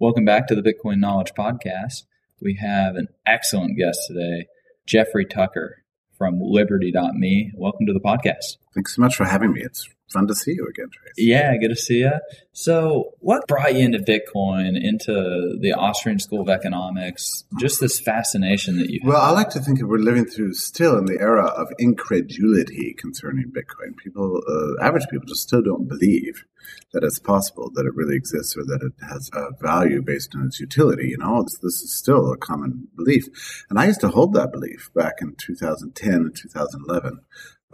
[0.00, 2.02] Welcome back to the Bitcoin Knowledge Podcast.
[2.40, 4.48] We have an excellent guest today,
[4.86, 5.84] Jeffrey Tucker
[6.18, 7.52] from Liberty.me.
[7.54, 8.56] Welcome to the podcast.
[8.74, 9.62] Thanks so much for having me.
[9.62, 11.14] It's fun to see you again, Trace.
[11.18, 12.12] Yeah, good to see you.
[12.52, 17.44] So, what brought you into Bitcoin, into the Austrian School of Economics?
[17.58, 19.00] Just this fascination that you.
[19.04, 22.94] Well, I like to think that we're living through still in the era of incredulity
[22.96, 23.96] concerning Bitcoin.
[23.96, 26.44] People, uh, average people, just still don't believe
[26.92, 30.46] that it's possible, that it really exists, or that it has a value based on
[30.46, 31.08] its utility.
[31.08, 33.24] You know, it's, this is still a common belief,
[33.68, 37.20] and I used to hold that belief back in 2010 and 2011.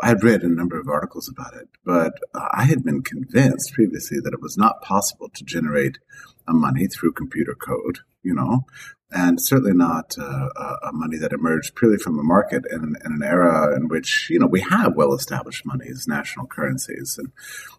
[0.03, 4.19] I had read a number of articles about it, but I had been convinced previously
[4.21, 5.99] that it was not possible to generate
[6.49, 8.65] a money through computer code, you know,
[9.13, 10.49] and certainly not uh,
[10.83, 14.39] a money that emerged purely from a market in, in, an era in which, you
[14.39, 17.17] know, we have well established monies, national currencies.
[17.19, 17.33] And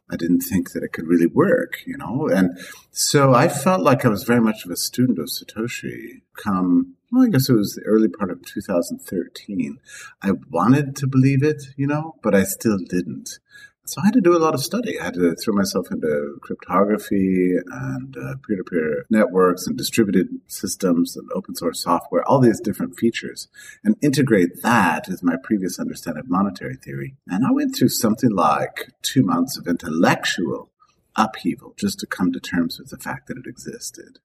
[0.09, 2.27] I didn't think that it could really work, you know.
[2.27, 2.59] And
[2.91, 7.23] so I felt like I was very much of a student of Satoshi come well,
[7.23, 9.79] I guess it was the early part of 2013.
[10.21, 13.39] I wanted to believe it, you know, but I still didn't.
[13.85, 14.99] So I had to do a lot of study.
[14.99, 21.27] I had to throw myself into cryptography and uh, peer-to-peer networks and distributed systems and
[21.35, 23.49] open source software, all these different features,
[23.83, 27.15] and integrate that with my previous understanding of monetary theory.
[27.27, 30.69] And I went through something like two months of intellectual
[31.17, 34.19] upheaval just to come to terms with the fact that it existed.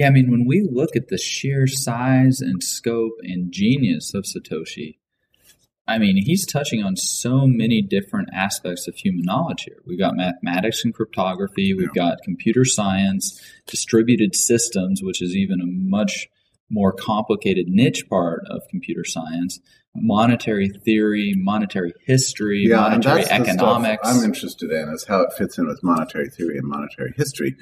[0.00, 4.24] Yeah, I mean, when we look at the sheer size and scope and genius of
[4.24, 4.96] Satoshi,
[5.86, 9.76] I mean, he's touching on so many different aspects of human knowledge here.
[9.84, 12.12] We've got mathematics and cryptography, we've yeah.
[12.12, 16.28] got computer science, distributed systems, which is even a much
[16.70, 19.60] more complicated niche part of computer science,
[19.94, 24.06] monetary theory, monetary history, yeah, monetary economics.
[24.06, 27.56] I'm interested in is how it fits in with monetary theory and monetary history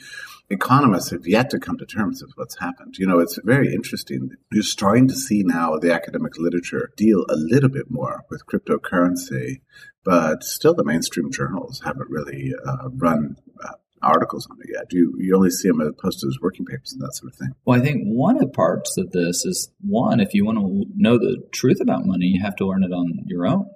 [0.51, 2.97] economists have yet to come to terms with what's happened.
[2.99, 4.31] You know, it's very interesting.
[4.51, 9.61] You're starting to see now the academic literature deal a little bit more with cryptocurrency,
[10.05, 13.73] but still the mainstream journals haven't really uh, run uh,
[14.03, 14.89] articles on it yet.
[14.89, 17.39] Do you you only see them as posted as working papers and that sort of
[17.39, 17.51] thing.
[17.65, 20.87] Well, I think one of the parts of this is one, if you want to
[20.97, 23.67] know the truth about money, you have to learn it on your own.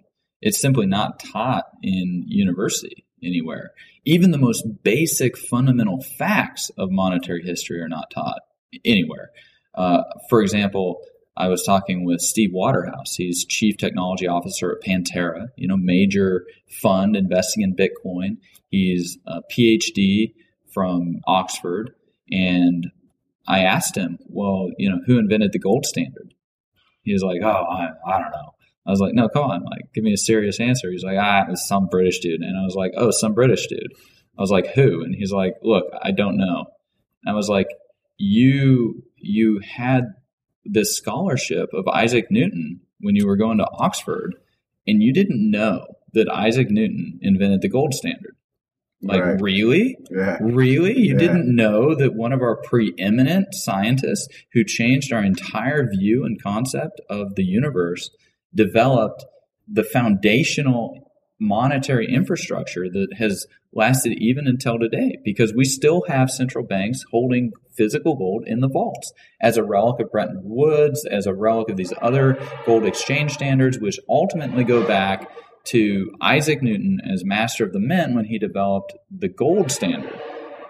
[0.40, 3.72] It's simply not taught in university anywhere.
[4.04, 8.40] Even the most basic fundamental facts of monetary history are not taught
[8.84, 9.30] anywhere.
[9.74, 11.00] Uh, for example,
[11.36, 13.14] I was talking with Steve Waterhouse.
[13.16, 16.44] He's chief technology officer at Pantera, you know, major
[16.82, 18.36] fund investing in Bitcoin.
[18.72, 20.32] He's a PhD
[20.72, 21.94] from Oxford.
[22.30, 22.90] And
[23.46, 26.32] I asked him, well, you know, who invented the gold standard?
[27.02, 28.54] He was like, oh, I, I don't know.
[28.86, 30.90] I was like, no, come on, like, give me a serious answer.
[30.90, 32.40] He's like, ah, it's some British dude.
[32.40, 33.92] And I was like, oh, some British dude.
[34.38, 35.02] I was like, who?
[35.02, 36.64] And he's like, look, I don't know.
[37.22, 37.68] And I was like,
[38.16, 40.14] you, you had
[40.64, 44.34] this scholarship of Isaac Newton when you were going to Oxford,
[44.86, 48.36] and you didn't know that Isaac Newton invented the gold standard.
[49.02, 49.40] Like, right.
[49.40, 49.98] really?
[50.10, 50.38] Yeah.
[50.40, 50.96] Really?
[50.96, 51.18] You yeah.
[51.18, 57.00] didn't know that one of our preeminent scientists who changed our entire view and concept
[57.10, 58.10] of the universe
[58.54, 59.24] developed
[59.66, 66.64] the foundational monetary infrastructure that has lasted even until today because we still have central
[66.64, 71.34] banks holding physical gold in the vaults as a relic of Bretton Woods, as a
[71.34, 75.28] relic of these other gold exchange standards, which ultimately go back
[75.64, 80.20] to Isaac Newton as master of the mint when he developed the gold standard.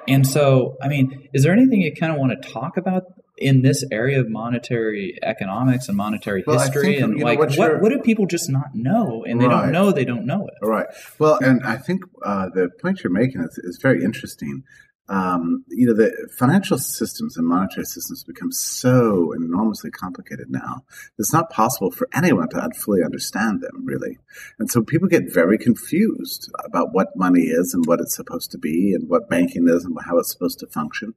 [0.08, 3.04] And so, I mean, is there anything you kind of want to talk about
[3.38, 7.80] in this area of monetary economics and monetary well, history think, and like what, what,
[7.80, 9.62] what, do people just not know and they right.
[9.62, 10.86] don't know they don't know it right
[11.18, 14.62] well and i think uh, the point you're making is, is very interesting
[15.08, 20.84] um, you know, the financial systems and monetary systems become so enormously complicated now.
[21.18, 24.18] It's not possible for anyone to fully understand them, really.
[24.58, 28.58] And so people get very confused about what money is and what it's supposed to
[28.58, 31.14] be and what banking is and how it's supposed to function.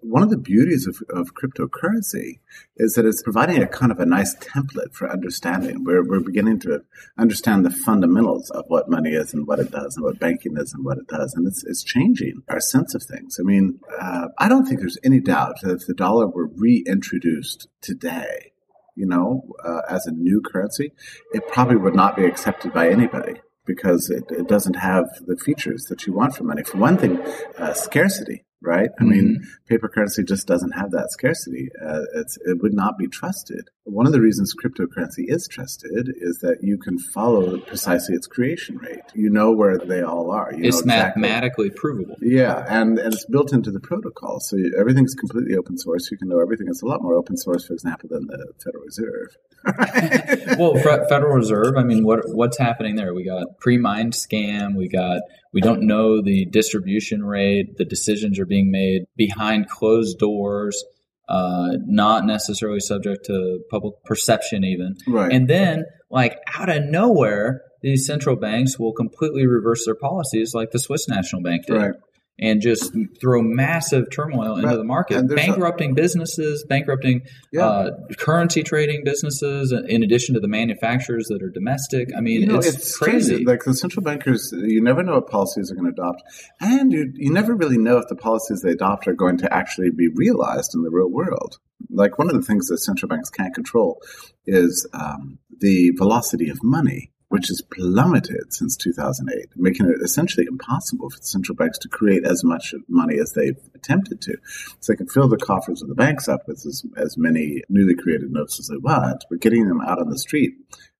[0.00, 2.38] One of the beauties of, of cryptocurrency
[2.78, 5.84] is that it's providing a kind of a nice template for understanding.
[5.84, 6.82] We're, we're beginning to
[7.18, 10.72] understand the fundamentals of what money is and what it does and what banking is
[10.72, 11.34] and what it does.
[11.34, 13.38] And it's, it's changing our sense of things things.
[13.40, 17.68] I mean, uh, I don't think there's any doubt that if the dollar were reintroduced
[17.80, 18.52] today,
[18.96, 20.92] you know, uh, as a new currency,
[21.32, 25.84] it probably would not be accepted by anybody because it, it doesn't have the features
[25.84, 26.64] that you want from money.
[26.64, 27.20] For one thing,
[27.58, 28.90] uh, scarcity right?
[28.98, 29.10] I mm-hmm.
[29.10, 31.68] mean, paper currency just doesn't have that scarcity.
[31.80, 33.70] Uh, it would not be trusted.
[33.88, 38.76] One of the reasons cryptocurrency is trusted is that you can follow precisely its creation
[38.76, 39.00] rate.
[39.14, 40.52] You know where they all are.
[40.52, 41.22] You it's exactly.
[41.22, 42.16] mathematically provable.
[42.20, 44.40] Yeah, and, and it's built into the protocol.
[44.40, 46.10] So everything's completely open source.
[46.10, 46.66] You can know everything.
[46.68, 49.36] It's a lot more open source, for example, than the Federal Reserve.
[50.58, 50.74] well,
[51.08, 53.14] Federal Reserve, I mean, what what's happening there?
[53.14, 54.76] We got pre-mined scam.
[54.76, 57.76] We got we don't know the distribution rate.
[57.78, 60.84] The decisions are being made behind closed doors,
[61.28, 64.96] uh, not necessarily subject to public perception, even.
[65.06, 65.32] Right.
[65.32, 70.70] And then, like out of nowhere, these central banks will completely reverse their policies, like
[70.70, 71.76] the Swiss National Bank did.
[71.76, 71.94] Right
[72.40, 77.66] and just throw massive turmoil into the market, bankrupting a, businesses, bankrupting yeah.
[77.66, 82.10] uh, currency trading businesses, in addition to the manufacturers that are domestic.
[82.16, 83.30] I mean, you know, it's, it's, crazy.
[83.30, 83.44] crazy.
[83.44, 86.22] Like the central bankers, you never know what policies are going to adopt,
[86.60, 89.90] and you you never really know if the policies they adopt are going to actually
[89.90, 91.58] be realized in the real world.
[91.90, 94.00] Like one of the things that central banks can't control
[94.46, 101.10] is um, the velocity of money which has plummeted since 2008, making it essentially impossible
[101.10, 104.34] for central banks to create as much money as they've attempted to.
[104.80, 107.94] So they can fill the coffers of the banks up with as, as many newly
[107.94, 110.54] created notes as they want, but getting them out on the street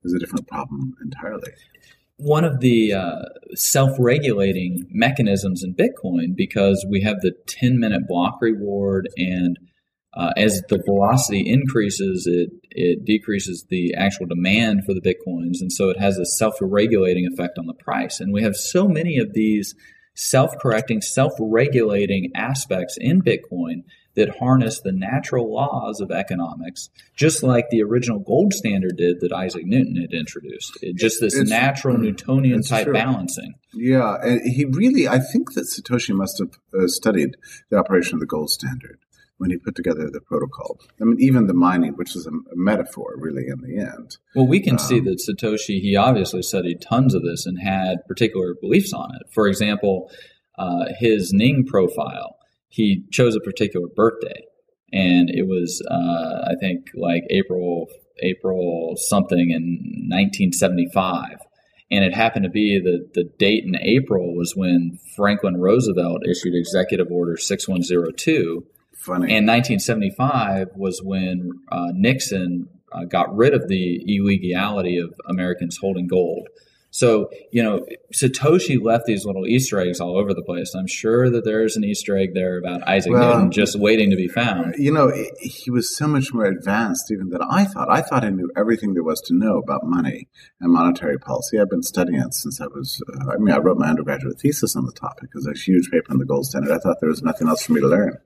[0.04, 1.52] is a different problem entirely
[2.18, 3.22] one of the uh,
[3.54, 9.56] self-regulating mechanisms in Bitcoin because we have the 10 minute block reward and
[10.14, 15.72] uh, as the velocity increases, it it decreases the actual demand for the bitcoins, and
[15.72, 18.20] so it has a self-regulating effect on the price.
[18.20, 19.74] And we have so many of these
[20.14, 23.84] self-correcting, self-regulating aspects in Bitcoin
[24.16, 29.32] that harness the natural laws of economics, just like the original gold standard did that
[29.32, 30.76] Isaac Newton had introduced.
[30.82, 32.94] It, just this it's, natural Newtonian type true.
[32.94, 33.54] balancing.
[33.72, 37.36] Yeah, and he really, I think that Satoshi must have uh, studied
[37.70, 38.98] the operation of the gold standard
[39.38, 40.78] when he put together the protocol.
[41.00, 44.18] I mean, even the mining, which is a, a metaphor, really, in the end.
[44.34, 48.06] Well, we can um, see that Satoshi, he obviously studied tons of this and had
[48.06, 49.22] particular beliefs on it.
[49.32, 50.10] For example,
[50.58, 52.36] uh, his Ning profile,
[52.68, 54.44] he chose a particular birthday,
[54.92, 57.86] and it was, uh, I think, like April,
[58.20, 61.38] April something in 1975.
[61.90, 66.54] And it happened to be that the date in April was when Franklin Roosevelt issued
[66.54, 68.66] Executive Order 6102,
[69.08, 69.34] Funny.
[69.34, 76.06] And 1975 was when uh, Nixon uh, got rid of the illegality of Americans holding
[76.06, 76.48] gold.
[76.90, 77.84] So, you know,
[78.14, 80.74] Satoshi left these little Easter eggs all over the place.
[80.74, 84.16] I'm sure that there's an Easter egg there about Isaac well, Newton just waiting to
[84.16, 84.74] be found.
[84.78, 87.90] You know, he was so much more advanced even than I thought.
[87.90, 90.28] I thought I knew everything there was to know about money
[90.60, 91.60] and monetary policy.
[91.60, 94.74] I've been studying it since I was, uh, I mean, I wrote my undergraduate thesis
[94.74, 95.28] on the topic.
[95.34, 96.72] It was a huge paper on the gold standard.
[96.72, 98.18] I thought there was nothing else for me to learn.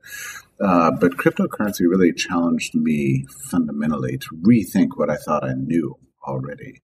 [0.61, 6.81] Uh, but cryptocurrency really challenged me fundamentally to rethink what I thought I knew already.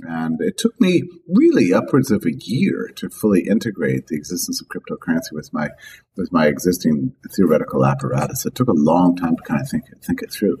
[0.00, 4.68] And it took me really upwards of a year to fully integrate the existence of
[4.68, 5.70] cryptocurrency with my
[6.16, 8.46] with my existing theoretical apparatus.
[8.46, 10.58] It took a long time to kind of think think it through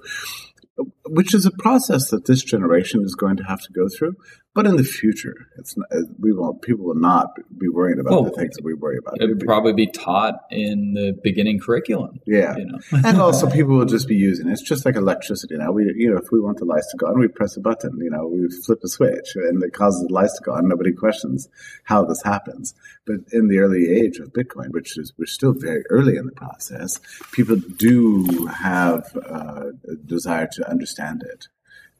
[1.06, 4.14] which is a process that this generation is going to have to go through.
[4.58, 5.86] But in the future, it's not,
[6.18, 6.62] we won't.
[6.62, 9.22] People will not be worrying about the things that we worry about.
[9.22, 12.18] It would probably be taught in the beginning curriculum.
[12.26, 12.80] Yeah, you know?
[13.04, 14.54] and also people will just be using it.
[14.54, 15.70] It's just like electricity now.
[15.70, 18.00] We, you know, if we want the lights to go on, we press a button.
[18.00, 20.66] You know, we flip a switch, and it causes the lights to go on.
[20.66, 21.48] Nobody questions
[21.84, 22.74] how this happens.
[23.06, 26.32] But in the early age of Bitcoin, which is we're still very early in the
[26.32, 26.98] process,
[27.30, 31.46] people do have uh, a desire to understand it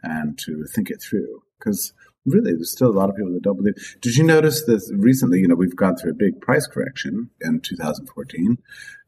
[0.02, 1.92] and to think it through because
[2.30, 3.74] really, there's still a lot of people that don't believe.
[4.00, 7.60] Did you notice this recently, you know, we've gone through a big price correction in
[7.60, 8.58] 2014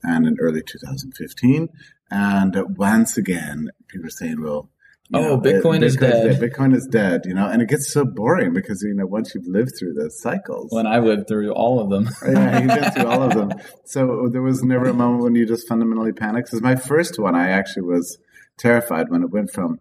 [0.03, 1.69] and in early 2015.
[2.11, 4.71] And once again, people are saying, well,
[5.11, 6.41] You Oh, know, Bitcoin is Bitcoin's dead.
[6.41, 9.47] Bitcoin is dead, you know, and it gets so boring because you know once you've
[9.47, 12.09] lived through those cycles, When I lived through all of them.
[12.27, 13.51] yeah, you've been through all of them.
[13.85, 16.47] So there was never a moment when you just fundamentally panicked.
[16.49, 18.19] Because my first one, I actually was
[18.57, 19.79] terrified when it went from,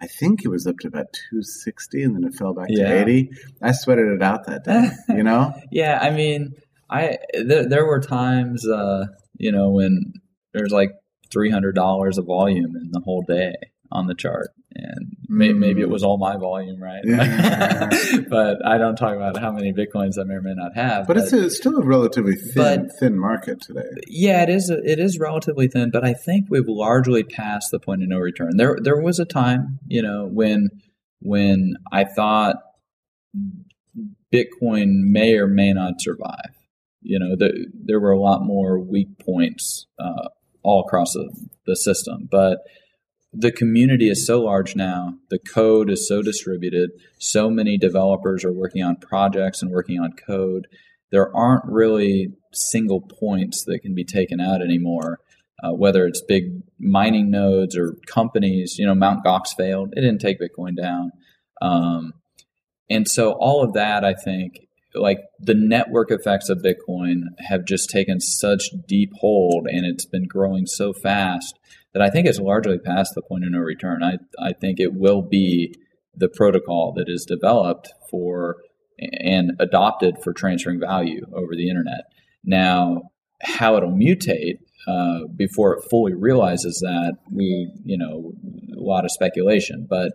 [0.00, 2.88] I think it was up to about 260 and then it fell back Yeah.
[2.88, 3.30] to 80.
[3.62, 5.52] I sweated it out that day, you know?
[5.70, 6.54] Yeah, I mean,
[6.88, 10.14] I there, there were times, uh, you know, when
[10.52, 10.90] there's like
[11.30, 13.54] three hundred dollars of volume in the whole day
[13.92, 17.02] on the chart, and may, maybe it was all my volume, right?
[17.04, 17.88] Yeah.
[18.28, 21.06] but I don't talk about how many bitcoins I may or may not have.
[21.06, 23.88] But it's, a, it's still a relatively thin, But- thin market today.
[24.06, 24.70] yeah, it is.
[24.70, 28.56] It is relatively thin, but I think we've largely passed the point of no return.
[28.56, 30.68] There, there was a time, you know, when
[31.20, 32.56] when I thought
[34.32, 36.54] Bitcoin may or may not survive.
[37.02, 40.28] You know, the, there were a lot more weak points uh,
[40.62, 41.30] all across the,
[41.66, 42.58] the system, but
[43.32, 45.14] the community is so large now.
[45.30, 46.90] The code is so distributed.
[47.18, 50.66] So many developers are working on projects and working on code.
[51.12, 55.20] There aren't really single points that can be taken out anymore.
[55.62, 60.20] Uh, whether it's big mining nodes or companies, you know, Mount Gox failed; it didn't
[60.20, 61.12] take Bitcoin down.
[61.60, 62.14] Um,
[62.88, 67.90] and so all of that, I think, like the network effects of Bitcoin have just
[67.90, 71.58] taken such deep hold and it's been growing so fast
[71.92, 74.02] that I think is largely past the point of no return.
[74.02, 75.74] I, I think it will be
[76.14, 78.56] the protocol that is developed for
[78.98, 82.02] and adopted for transferring value over the internet.
[82.44, 83.02] Now,
[83.42, 88.32] how it'll mutate uh, before it fully realizes that, we, you know,
[88.76, 90.12] a lot of speculation, but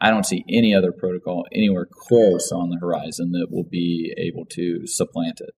[0.00, 4.44] I don't see any other protocol anywhere close on the horizon that will be able
[4.52, 5.50] to supplant it.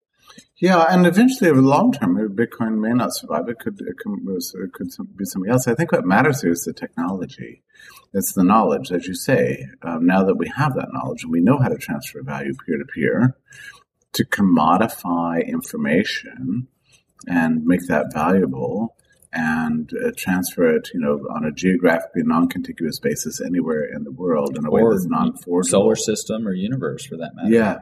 [0.61, 3.49] Yeah, and eventually, over the long term, Bitcoin may not survive.
[3.49, 4.19] It could, it could,
[4.63, 5.67] it could be something else.
[5.67, 7.63] I think what matters here is the technology.
[8.13, 9.67] It's the knowledge, as you say.
[9.83, 12.77] Um, now that we have that knowledge and we know how to transfer value peer
[12.77, 13.37] to peer,
[14.13, 16.69] to commodify information
[17.27, 18.97] and make that valuable
[19.33, 24.59] and uh, transfer it, you know, on a geographically non-contiguous basis anywhere in the world
[24.59, 25.71] in a way Or that's non-forgeable.
[25.71, 27.51] Solar system or universe for that matter.
[27.51, 27.79] Yeah.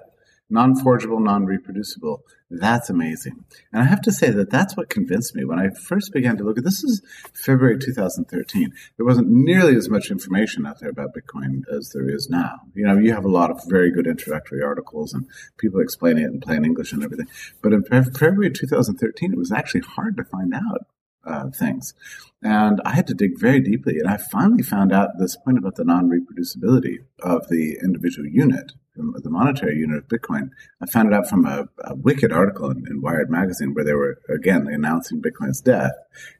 [0.50, 2.25] Non forgeable, non reproducible.
[2.50, 3.45] That's amazing.
[3.73, 6.45] And I have to say that that's what convinced me when I first began to
[6.45, 7.02] look at this is
[7.35, 8.73] February 2013.
[8.97, 12.61] There wasn't nearly as much information out there about Bitcoin as there is now.
[12.75, 15.26] You know, you have a lot of very good introductory articles and
[15.59, 17.28] people explaining it in plain English and everything.
[17.62, 20.87] But in Fe- February 2013, it was actually hard to find out
[21.28, 21.94] uh, things.
[22.42, 23.99] And I had to dig very deeply.
[23.99, 28.73] And I finally found out this point about the non reproducibility of the individual unit,
[28.94, 30.50] the the monetary unit of Bitcoin.
[30.80, 33.94] I found it out from a, a wicked article in, in Wired Magazine where they
[33.94, 35.92] were, again, announcing Bitcoin's death.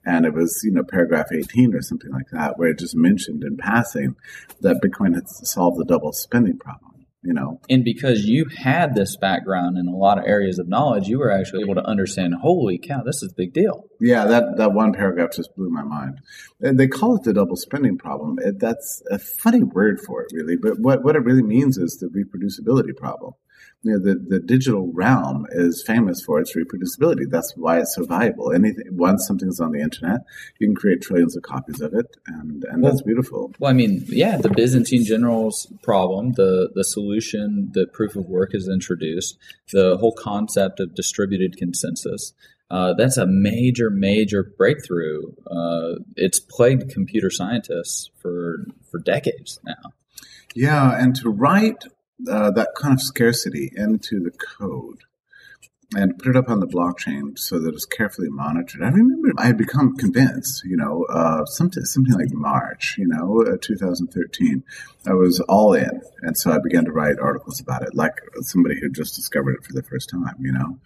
[0.05, 3.43] And it was, you know, paragraph 18 or something like that, where it just mentioned
[3.43, 4.15] in passing
[4.61, 6.98] that Bitcoin had solved the double spending problem.
[7.25, 11.09] You know, And because you had this background in a lot of areas of knowledge,
[11.09, 13.87] you were actually able to understand, holy cow, this is a big deal.
[14.01, 16.21] Yeah, that, that one paragraph just blew my mind.
[16.61, 18.37] And They call it the double spending problem.
[18.39, 20.57] It, that's a funny word for it, really.
[20.57, 23.33] But what, what it really means is the reproducibility problem.
[23.83, 27.31] You know, the, the digital realm is famous for its reproducibility.
[27.31, 28.53] That's why it's so valuable.
[28.53, 30.23] Anything once something's on the internet,
[30.59, 33.53] you can create trillions of copies of it, and, and that's beautiful.
[33.61, 38.53] Well, I mean, yeah, the Byzantine generals problem, the the solution that proof of work
[38.53, 39.39] has introduced,
[39.73, 42.33] the whole concept of distributed consensus.
[42.71, 45.23] Uh, that's a major, major breakthrough.
[45.51, 49.93] Uh, it's plagued computer scientists for for decades now.
[50.55, 51.85] Yeah, and to write
[52.29, 55.03] uh, that kind of scarcity into the code
[55.97, 58.83] and put it up on the blockchain so that it's carefully monitored.
[58.83, 63.43] I remember I had become convinced, you know, uh, something, something like March, you know,
[63.43, 64.63] uh, 2013.
[65.07, 66.03] I was all in.
[66.23, 69.65] And so I began to write articles about it, like somebody who just discovered it
[69.65, 70.79] for the first time, you know.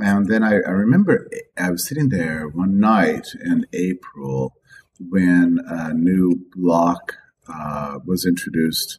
[0.00, 4.54] And then I, I remember I was sitting there one night in April
[4.98, 7.16] when a new block
[7.48, 8.98] uh, was introduced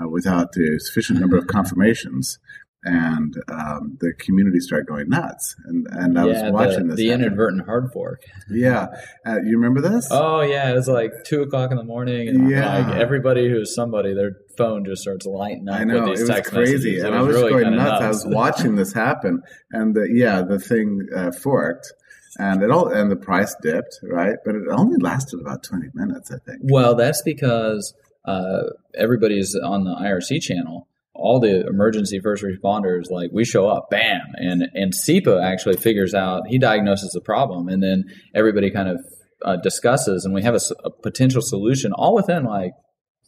[0.00, 2.38] uh, without the sufficient number of confirmations,
[2.84, 5.56] and um, the community started going nuts.
[5.64, 6.96] And and I yeah, was watching the, this.
[6.96, 7.24] the happen.
[7.24, 8.22] inadvertent hard fork.
[8.48, 8.86] Yeah,
[9.26, 10.08] uh, you remember this?
[10.10, 12.78] Oh yeah, it was like two o'clock in the morning, and Yeah.
[12.78, 16.72] like everybody who's somebody, their phone just starts lighting up I know it was crazy,
[16.72, 17.04] messages.
[17.04, 18.02] And I was really going kinda nuts.
[18.04, 21.92] I was watching this happen, and the, yeah, the thing uh, forked,
[22.38, 24.36] and it all and the price dipped, right?
[24.44, 26.60] But it only lasted about twenty minutes, I think.
[26.62, 27.92] Well, that's because
[28.28, 30.86] uh, everybody's on the IRC channel.
[31.14, 36.14] All the emergency first responders, like we show up, bam, and and sipa actually figures
[36.14, 38.04] out he diagnoses the problem, and then
[38.34, 39.00] everybody kind of
[39.44, 42.72] uh, discusses, and we have a potential solution all within like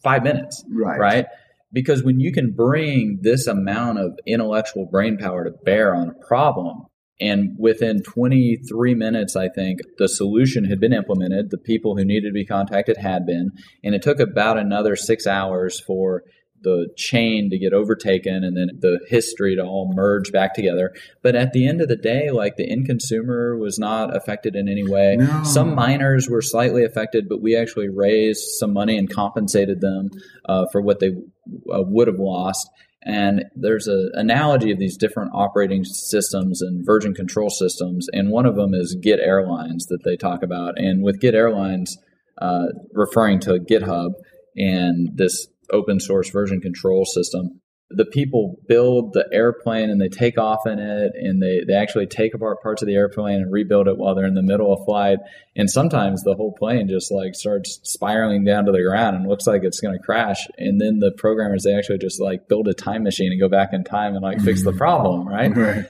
[0.04, 0.62] five minutes.
[0.70, 1.00] Right.
[1.00, 1.26] Right.
[1.72, 6.26] Because when you can bring this amount of intellectual brain power to bear on a
[6.26, 6.86] problem,
[7.20, 11.50] and within 23 minutes, I think the solution had been implemented.
[11.50, 13.52] The people who needed to be contacted had been.
[13.84, 16.22] And it took about another six hours for
[16.62, 20.94] the chain to get overtaken and then the history to all merge back together.
[21.22, 24.68] But at the end of the day, like the end consumer was not affected in
[24.68, 25.16] any way.
[25.16, 25.42] No.
[25.44, 30.10] Some miners were slightly affected, but we actually raised some money and compensated them
[30.46, 32.68] uh, for what they uh, would have lost.
[33.02, 38.44] And there's an analogy of these different operating systems and version control systems, and one
[38.44, 40.74] of them is Git Airlines that they talk about.
[40.76, 41.96] And with Git Airlines,
[42.40, 44.10] uh, referring to GitHub
[44.56, 47.60] and this open source version control system.
[47.90, 52.06] The people build the airplane and they take off in it and they, they actually
[52.06, 54.84] take apart parts of the airplane and rebuild it while they're in the middle of
[54.84, 55.18] flight.
[55.56, 59.46] And sometimes the whole plane just like starts spiraling down to the ground and looks
[59.46, 60.46] like it's going to crash.
[60.56, 63.70] And then the programmers, they actually just like build a time machine and go back
[63.72, 64.78] in time and like fix the mm-hmm.
[64.78, 65.56] problem, right?
[65.56, 65.86] Right.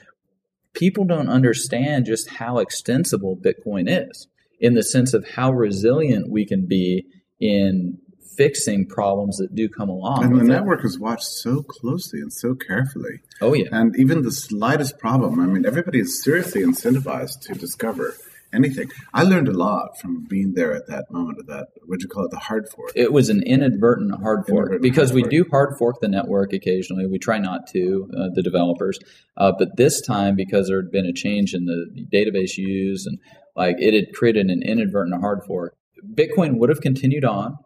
[0.73, 4.27] People don't understand just how extensible Bitcoin is
[4.59, 7.05] in the sense of how resilient we can be
[7.39, 7.97] in
[8.37, 10.23] fixing problems that do come along.
[10.23, 10.47] And the it.
[10.47, 13.21] network is watched so closely and so carefully.
[13.41, 13.69] Oh yeah.
[13.71, 18.15] And even the slightest problem, I mean, everybody is seriously incentivized to discover
[18.53, 18.91] anything.
[19.13, 22.09] I learned a lot from being there at that moment of that, what do you
[22.09, 22.91] call it, the hard fork.
[22.95, 25.31] It was an inadvertent hard fork Inadvertent because hard we fork.
[25.31, 27.07] do hard fork the network occasionally.
[27.07, 28.99] We try not to, uh, the developers.
[29.37, 33.19] Uh, but this time, because there had been a change in the database use and
[33.55, 35.75] like it had created an inadvertent hard fork,
[36.13, 37.57] Bitcoin would have continued on,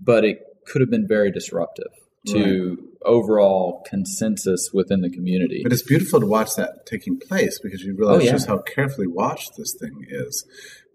[0.00, 1.92] but it could have been very disruptive
[2.26, 5.60] to overall consensus within the community.
[5.62, 8.32] But it's beautiful to watch that taking place because you realize Oh, yeah.
[8.32, 10.46] just how carefully watched this thing is.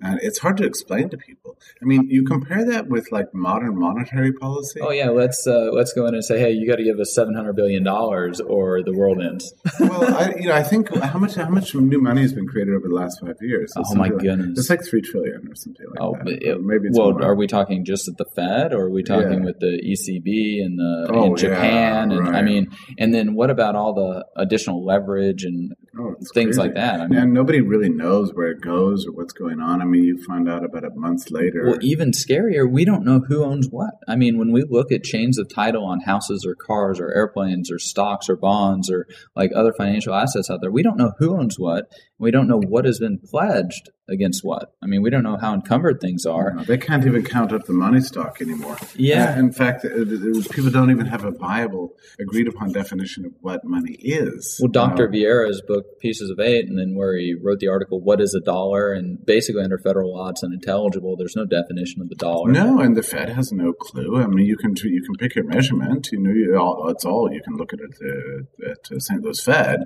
[0.01, 1.57] And it's hard to explain to people.
[1.81, 4.81] I mean, you compare that with like modern monetary policy.
[4.81, 7.13] Oh yeah, let's uh, let's go in and say, hey, you got to give us
[7.15, 9.53] seven hundred billion dollars, or the world ends.
[9.79, 12.73] well, I, you know, I think how much how much new money has been created
[12.75, 13.71] over the last five years?
[13.77, 14.59] It's Oh, my like- goodness.
[14.59, 16.27] it's like three trillion or something like Oh, that.
[16.49, 17.23] it- maybe it's well, more.
[17.23, 19.45] are we talking just at the Fed, or are we talking Yeah.
[19.45, 21.63] with the ECB and the Oh, and Japan?
[21.63, 26.57] yeah, and I mean, and then what about all the additional leverage and Oh, things
[26.57, 26.59] crazy.
[26.59, 27.01] like that?
[27.01, 29.81] I mean, and nobody really knows where it goes or what's going on.
[29.81, 31.65] I mean, you find out about it months later.
[31.65, 33.91] Well, even scarier, we don't know who owns what.
[34.07, 37.71] I mean, when we look at chains of title on houses or cars or airplanes
[37.71, 41.37] or stocks or bonds or like other financial assets out there, we don't know who
[41.37, 41.91] owns what.
[42.19, 44.73] We don't know what has been pledged against what.
[44.81, 46.53] I mean, we don't know how encumbered things are.
[46.53, 48.77] No, they can't even count up the money stock anymore.
[48.95, 49.33] Yeah.
[49.33, 53.33] Uh, in fact, it, it, people don't even have a viable, agreed upon definition of
[53.41, 54.59] what money is.
[54.61, 55.09] Well, Dr.
[55.11, 55.29] You know?
[55.29, 58.41] Vieira's book, Pieces of Eight, and then where he wrote the article, What is a
[58.41, 58.91] Dollar?
[58.91, 61.15] And basically, under federal law, it's unintelligible.
[61.15, 62.51] There's no definition of the dollar.
[62.51, 64.21] No, and the Fed has no clue.
[64.21, 66.09] I mean, you can you can pick your measurement.
[66.11, 67.95] You know, you all, it's all you can look at it
[68.65, 69.21] at, at St.
[69.21, 69.85] Louis Fed,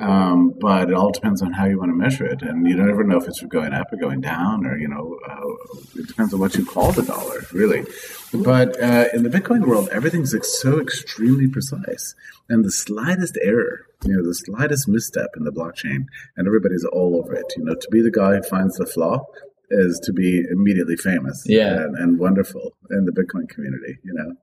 [0.00, 2.88] um, but it all depends on how you want to measure it, and you don't
[2.88, 6.32] ever know if it's going up or going down, or you know, uh, it depends
[6.32, 7.84] on what you call the dollar, really.
[8.32, 12.14] But uh, in the Bitcoin world, everything's so extremely precise,
[12.48, 17.16] and the slightest error, you know, the slightest misstep in the blockchain, and everybody's all
[17.22, 17.52] over it.
[17.56, 19.24] You know, to be the guy who finds the flaw
[19.72, 21.76] is to be immediately famous Yeah.
[21.82, 23.98] and, and wonderful in the Bitcoin community.
[24.02, 24.34] You know,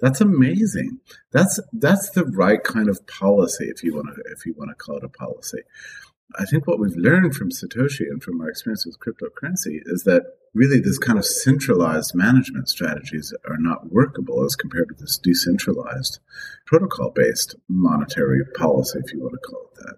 [0.00, 1.00] that's amazing.
[1.32, 4.74] That's that's the right kind of policy, if you want to if you want to
[4.76, 5.62] call it a policy.
[6.36, 10.24] I think what we've learned from Satoshi and from our experience with cryptocurrency is that
[10.54, 16.20] really this kind of centralized management strategies are not workable as compared to this decentralized
[16.66, 19.96] protocol based monetary policy, if you want to call it that.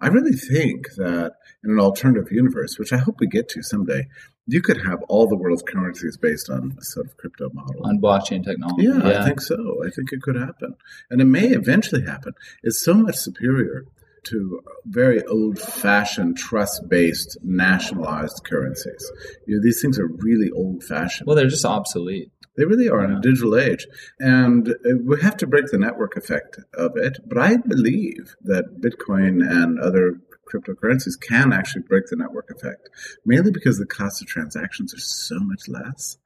[0.00, 4.08] I really think that in an alternative universe, which I hope we get to someday,
[4.46, 7.86] you could have all the world's currencies based on a sort of crypto model.
[7.86, 8.88] On blockchain technology.
[8.88, 9.82] Yeah, I think so.
[9.86, 10.74] I think it could happen.
[11.08, 12.34] And it may eventually happen.
[12.64, 13.86] It's so much superior
[14.24, 19.10] to very old fashioned trust based nationalized currencies.
[19.46, 21.26] You know, these things are really old fashioned.
[21.26, 22.30] Well, they're just obsolete.
[22.56, 23.86] They really are in a digital age.
[24.18, 27.18] And uh, we have to break the network effect of it.
[27.26, 30.20] But I believe that Bitcoin and other
[30.52, 32.88] cryptocurrencies can actually break the network effect,
[33.24, 36.18] mainly because the cost of transactions are so much less.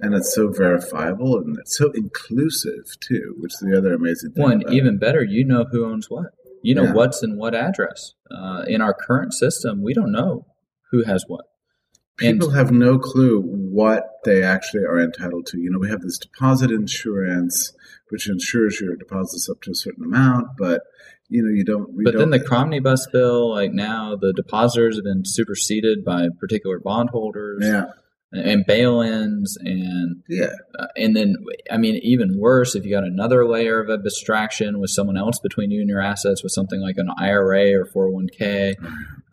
[0.00, 4.42] And it's so verifiable and it's so inclusive too, which is the other amazing thing.
[4.42, 4.76] Well, and about it.
[4.76, 6.34] even better, you know who owns what.
[6.64, 6.92] You know Yeah.
[6.94, 8.14] what's in what address.
[8.30, 10.46] Uh, in our current system, we don't know
[10.90, 11.44] who has what.
[12.22, 15.58] And- people have no clue what they actually are entitled to.
[15.58, 17.72] You know, we have this deposit insurance,
[18.08, 20.80] which insures your deposits up to a certain amount, but
[21.28, 22.02] you know, you don't.
[22.02, 26.78] But then don't, the Cromnibus bill, like now, the depositors have been superseded by particular
[26.78, 27.62] bondholders.
[27.66, 27.86] yeah,
[28.34, 30.50] and bail-ins and Yeah.
[30.78, 31.36] uh, and then
[31.70, 35.70] I mean even worse if you got another layer of abstraction with someone else between
[35.70, 38.74] you and your assets with something like an IRA or 401k.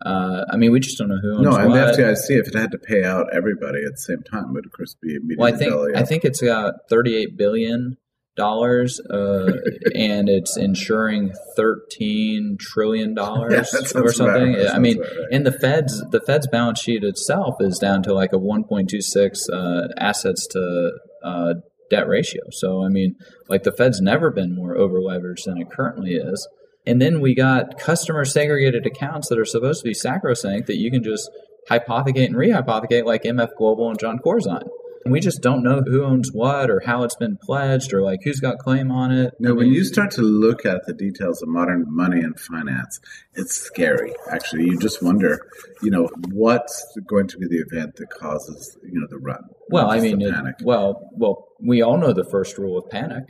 [0.04, 1.96] Uh, I mean we just don't know who owns No, and what.
[1.96, 4.72] the FDIC, if it had to pay out everybody at the same time, would of
[4.72, 7.96] course be immediately Well, I think I think it's got 38 billion
[8.36, 9.52] dollars, uh,
[9.94, 14.56] and it's insuring 13 trillion dollars Yeah, or something.
[14.72, 15.08] I mean, right.
[15.30, 19.88] and the Fed's the Fed's balance sheet itself is down to like a 1.26 uh,
[19.98, 20.92] assets to
[21.24, 21.54] uh,
[21.90, 22.42] debt ratio.
[22.50, 23.16] So I mean,
[23.48, 26.48] like the Fed's never been more over leveraged than it currently is.
[26.84, 30.90] And then we got customer segregated accounts that are supposed to be sacrosanct that you
[30.90, 31.30] can just
[31.70, 34.68] hypothecate and rehypothecate like MF Global and John Corzine.
[35.04, 38.20] And we just don't know who owns what or how it's been pledged or like
[38.22, 39.34] who's got claim on it.
[39.40, 43.00] No, I when you start to look at the details of modern money and finance,
[43.34, 44.14] it's scary.
[44.30, 45.44] Actually, you just wonder,
[45.82, 49.42] you know, what's going to be the event that causes, you know, the run.
[49.70, 50.54] well, I mean, it- panic.
[50.62, 53.24] well, well, we all know the first rule of panic: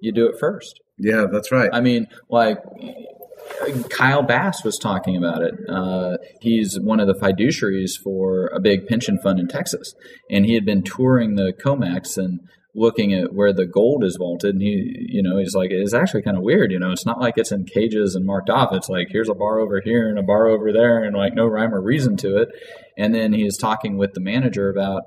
[0.00, 0.80] you do it first.
[0.98, 1.70] yeah, that's right.
[1.72, 2.58] I mean, like
[3.90, 5.54] Kyle Bass was talking about it.
[5.68, 9.94] Uh, he's one of the fiduciaries for a big pension fund in Texas,
[10.30, 12.40] and he had been touring the COMEX and
[12.74, 14.54] looking at where the gold is vaulted.
[14.54, 16.70] And he, you know, he's like, it's actually kind of weird.
[16.70, 18.72] You know, it's not like it's in cages and marked off.
[18.72, 21.46] It's like here's a bar over here and a bar over there, and like no
[21.46, 22.48] rhyme or reason to it.
[22.98, 25.04] And then he is talking with the manager about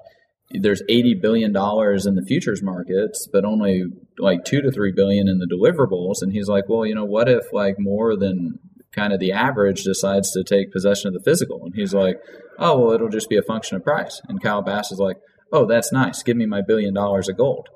[0.51, 3.83] there's 80 billion dollars in the futures markets but only
[4.17, 6.21] like 2 to 3 billion in the deliverables.
[6.21, 8.59] And he's like well you know what if like more than
[8.91, 11.62] kind of the average decides to take possession of the physical?
[11.63, 12.17] And he's like
[12.57, 14.21] oh well it'll just be a function of price.
[14.27, 15.17] And Kyle Bass is like
[15.51, 16.23] oh that's nice.
[16.23, 17.69] Give me my billion dollars of gold.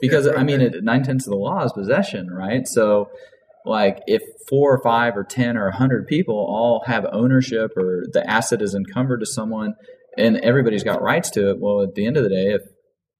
[0.00, 2.66] Because I mean it, nine tenths of the law is possession right?
[2.66, 3.08] So
[3.64, 8.04] like if four or five or ten or a hundred people all have ownership or
[8.12, 9.74] the asset is encumbered to someone
[10.16, 12.62] and everybody's got rights to it well at the end of the day if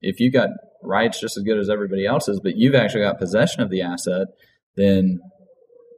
[0.01, 0.49] if you got
[0.83, 4.29] rights just as good as everybody else's but you've actually got possession of the asset
[4.77, 5.21] then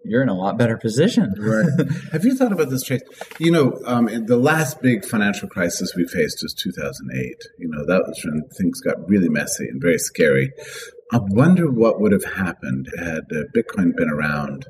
[0.04, 1.66] you're in a lot better position Right.
[2.12, 3.02] Have you thought about this, Trace?
[3.38, 7.36] You know, um, in the last big financial crisis we faced was 2008.
[7.58, 10.50] You know, that was when things got really messy and very scary.
[11.12, 14.66] I wonder what would have happened had uh, Bitcoin been around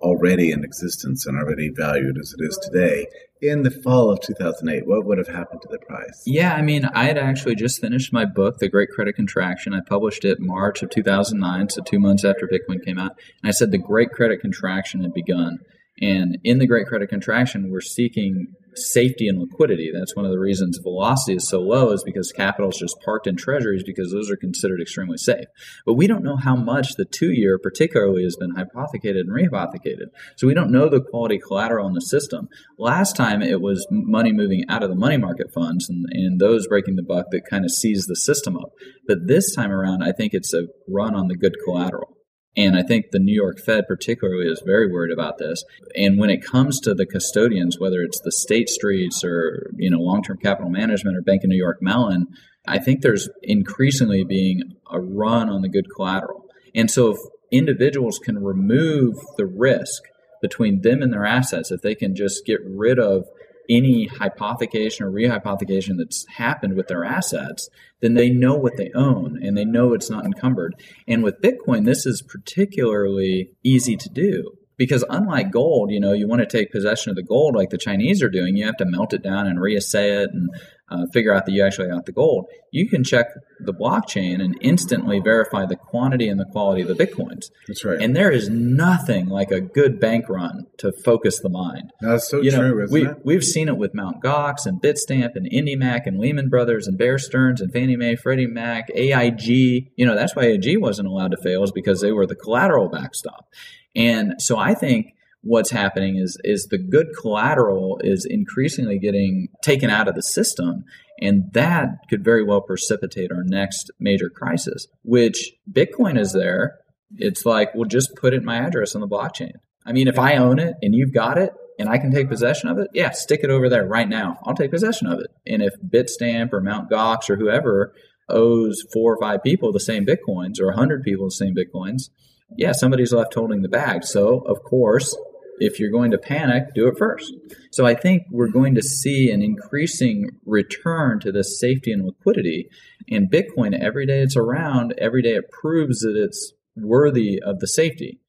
[0.00, 3.06] already in existence and already valued as it is today
[3.40, 4.86] in the fall of 2008.
[4.86, 6.22] What would have happened to the price?
[6.26, 9.74] Yeah, I mean, I had actually just finished my book, The Great Credit Contraction.
[9.74, 13.12] I published it March of 2009, so two months after Bitcoin came out.
[13.42, 15.58] And I said the Great Credit Contraction had begun.
[16.00, 19.90] And in the Great Credit Contraction, we're seeking safety and liquidity.
[19.92, 23.26] That's one of the reasons velocity is so low, is because capital is just parked
[23.26, 25.46] in treasuries because those are considered extremely safe.
[25.84, 30.06] But we don't know how much the two year, particularly, has been hypothecated and rehypothecated.
[30.36, 32.48] So we don't know the quality collateral in the system.
[32.78, 36.66] Last time it was money moving out of the money market funds and, and those
[36.66, 38.72] breaking the buck that kind of seized the system up.
[39.06, 42.17] But this time around, I think it's a run on the good collateral.
[42.56, 45.62] And I think the New York Fed particularly is very worried about this.
[45.94, 50.00] And when it comes to the custodians, whether it's the State Streets or you know
[50.00, 52.26] long-term capital management or Bank of New York Mellon,
[52.66, 56.44] I think there's increasingly being a run on the good collateral.
[56.74, 57.18] And so if
[57.50, 60.02] individuals can remove the risk
[60.42, 63.24] between them and their assets, if they can just get rid of
[63.68, 67.68] any hypothecation or rehypothecation that's happened with their assets,
[68.00, 70.74] then they know what they own and they know it's not encumbered.
[71.06, 76.26] And with Bitcoin, this is particularly easy to do because unlike gold, you know, you
[76.26, 78.86] want to take possession of the gold like the Chinese are doing, you have to
[78.86, 80.48] melt it down and reassay it and
[80.90, 82.46] uh, figure out that you actually got the gold.
[82.70, 83.26] You can check
[83.60, 87.50] the blockchain and instantly verify the quantity and the quality of the Bitcoins.
[87.66, 88.00] That's right.
[88.00, 91.92] And there is nothing like a good bank run to focus the mind.
[92.00, 93.16] That's so You know, true, isn't we, it?
[93.24, 97.18] We've seen it with Mount Gox and Bitstamp and IndyMac and Lehman Brothers and Bear
[97.18, 99.90] Stearns and Fannie Mae, Freddie Mac, AIG.
[99.96, 102.88] You know, that's why AIG wasn't allowed to fail is because they were the collateral
[102.88, 103.46] backstop.
[103.94, 109.88] And so I think what's happening is is the good collateral is increasingly getting taken
[109.88, 110.84] out of the system
[111.20, 116.78] and that could very well precipitate our next major crisis which bitcoin is there.
[117.16, 119.52] It's like well just put in my address on the blockchain.
[119.86, 122.68] I mean if i own it and you've got it and i can take possession
[122.68, 124.38] of it yeah stick it over there right now.
[124.44, 125.28] I'll take possession of it.
[125.46, 127.94] And if bitstamp or mount gox or whoever
[128.28, 132.10] owes four or five people the same bitcoins or 100 people the same bitcoins
[132.56, 135.16] yeah somebody's left holding the bag so of course
[135.60, 137.32] if you're going to panic, do it first.
[137.70, 142.68] So I think we're going to see an increasing return to this safety and liquidity.
[143.10, 147.66] And Bitcoin, every day it's around, every day it proves that it's worthy of the
[147.66, 148.20] safety.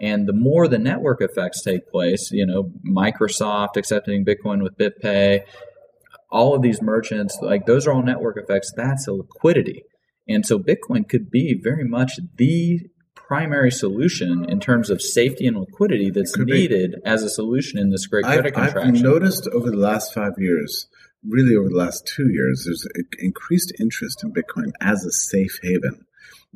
[0.00, 5.40] And the more the network effects take place, you know, Microsoft accepting Bitcoin with BitPay,
[6.30, 8.72] all of these merchants, like those are all network effects.
[8.76, 9.82] That's a liquidity.
[10.28, 12.80] And so Bitcoin could be very much the
[13.28, 16.98] primary solution in terms of safety and liquidity that's needed be.
[17.04, 18.96] as a solution in this great credit I've, contraction.
[18.96, 20.88] I've noticed over the last five years,
[21.28, 22.86] really over the last two years, there's
[23.18, 26.06] increased interest in Bitcoin as a safe haven.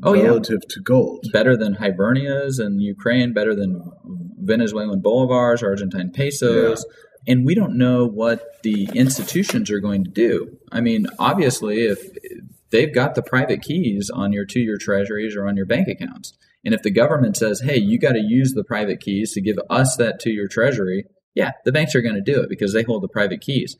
[0.02, 0.74] Oh, relative yeah.
[0.74, 1.26] to gold.
[1.34, 3.82] Better than hryvnias and Ukraine, better than
[4.38, 6.86] Venezuelan bolivars, Argentine pesos.
[7.26, 7.34] Yeah.
[7.34, 10.56] And we don't know what the institutions are going to do.
[10.72, 12.00] I mean, obviously, if
[12.70, 16.32] they've got the private keys on your two year treasuries or on your bank accounts.
[16.64, 19.56] And if the government says, hey, you got to use the private keys to give
[19.68, 22.82] us that to your treasury, yeah, the banks are going to do it because they
[22.82, 23.76] hold the private keys.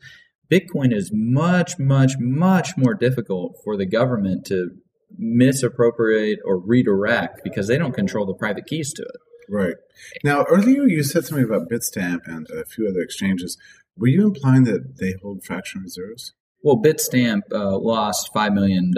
[0.51, 4.71] Bitcoin is much, much, much more difficult for the government to
[5.17, 9.15] misappropriate or redirect because they don't control the private keys to it.
[9.49, 9.75] Right.
[10.23, 13.57] Now, earlier you said something about Bitstamp and a few other exchanges.
[13.97, 16.33] Were you implying that they hold fractional reserves?
[16.63, 18.93] Well, Bitstamp uh, lost $5 million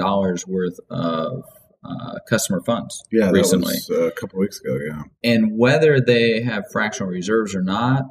[0.48, 1.43] worth of
[1.88, 3.74] uh, customer funds yeah, recently.
[3.74, 5.04] Was, uh, a couple weeks ago, yeah.
[5.24, 8.04] And whether they have fractional reserves or not,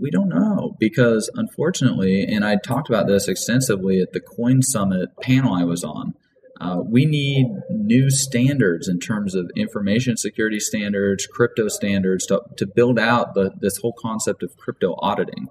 [0.00, 5.10] we don't know because unfortunately, and I talked about this extensively at the Coin Summit
[5.22, 6.14] panel I was on.
[6.60, 12.66] Uh, we need new standards in terms of information security standards, crypto standards to, to
[12.66, 15.46] build out the, this whole concept of crypto auditing.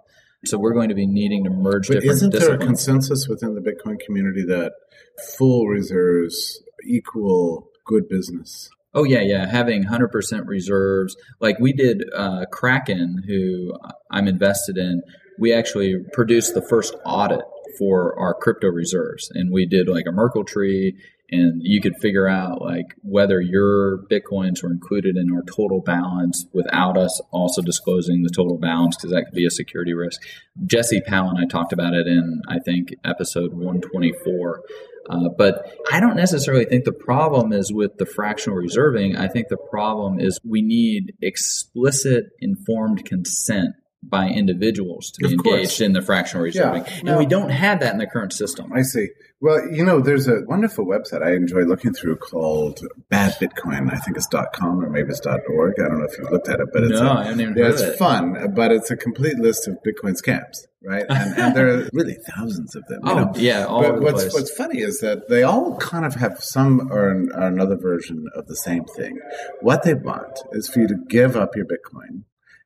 [0.45, 2.15] So we're going to be needing to merge but different.
[2.15, 4.73] Isn't there a consensus within the Bitcoin community that
[5.37, 8.69] full reserves equal good business.
[8.93, 9.47] Oh yeah, yeah.
[9.47, 13.77] Having hundred percent reserves, like we did, uh, Kraken, who
[14.11, 15.01] I'm invested in.
[15.39, 17.41] We actually produced the first audit
[17.77, 20.97] for our crypto reserves, and we did like a Merkle tree,
[21.29, 26.45] and you could figure out like whether your bitcoins were included in our total balance
[26.53, 30.21] without us also disclosing the total balance because that could be a security risk.
[30.65, 34.61] Jesse Powell and I talked about it in I think episode 124
[35.09, 39.15] uh, but I don't necessarily think the problem is with the fractional reserving.
[39.15, 45.81] I think the problem is we need explicit informed consent by individuals to be engaged
[45.81, 46.85] in the fractional reserving.
[46.85, 47.11] Yeah.
[47.11, 48.71] And we don't have that in the current system.
[48.73, 49.07] I see.
[49.39, 52.79] Well, you know, there's a wonderful website I enjoy looking through called
[53.09, 53.91] Bad Bitcoin.
[53.91, 55.75] I think it's .com or maybe it's .org.
[55.79, 57.55] I don't know if you've looked at it, but it's no, a, I haven't even
[57.55, 57.97] yeah, it's it.
[57.97, 61.05] fun, but it's a complete list of Bitcoin scams, right?
[61.09, 63.01] And, and there are really thousands of them.
[63.03, 63.31] oh, know?
[63.35, 63.65] yeah.
[63.65, 64.33] All but what's place.
[64.33, 68.47] what's funny is that they all kind of have some or, or another version of
[68.47, 69.19] the same thing.
[69.61, 72.23] What they want is for you to give up your Bitcoin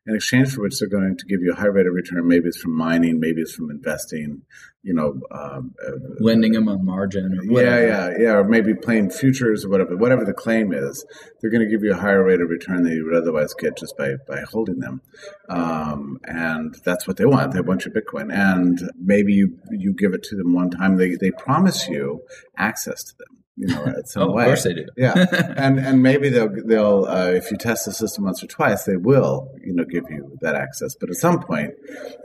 [0.07, 2.27] in exchange for which they're going to give you a high rate of return.
[2.27, 4.41] Maybe it's from mining, maybe it's from investing,
[4.81, 7.39] you know, um, uh, lending them on margin.
[7.43, 9.95] yeah, yeah, yeah, or maybe playing futures or whatever.
[9.95, 11.05] Whatever the claim is,
[11.39, 13.77] they're going to give you a higher rate of return than you would otherwise get
[13.77, 15.01] just by by holding them.
[15.49, 17.53] Um, and that's what they want.
[17.53, 20.95] They want your Bitcoin, and maybe you you give it to them one time.
[20.95, 22.23] They they promise you
[22.57, 24.43] access to them you know, at some oh, way.
[24.43, 24.85] Of course they do.
[24.95, 25.13] yeah,
[25.57, 28.95] and and maybe they'll they'll uh, if you test the system once or twice, they
[28.95, 30.95] will you know give you that access.
[30.95, 31.73] But at some point,